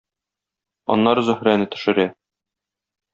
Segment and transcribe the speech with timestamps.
[0.95, 2.07] Аннары Зөһрәне төшерә.